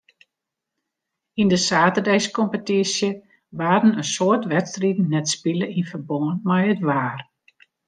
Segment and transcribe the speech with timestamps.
[1.41, 3.09] Yn de saterdeiskompetysje
[3.59, 7.19] waarden in soad wedstriden net spile yn ferbân mei it waar.